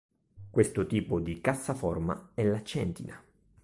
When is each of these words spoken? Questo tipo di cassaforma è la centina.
Questo 0.49 0.87
tipo 0.87 1.19
di 1.19 1.41
cassaforma 1.41 2.31
è 2.33 2.43
la 2.43 2.63
centina. 2.63 3.23